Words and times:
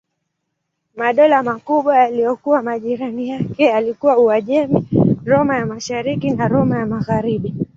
Madola 0.95 1.43
makubwa 1.43 1.97
yaliyokuwa 1.97 2.61
majirani 2.63 3.29
yake 3.29 3.63
yalikuwa 3.63 4.17
Uajemi, 4.17 4.87
Roma 5.25 5.57
ya 5.57 5.65
Mashariki 5.65 6.31
na 6.31 6.47
Roma 6.47 6.79
ya 6.79 6.85
Magharibi. 6.85 7.55